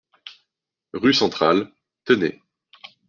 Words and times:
Rue 0.95 1.13
Centrale, 1.13 1.71
Tenay 2.05 2.41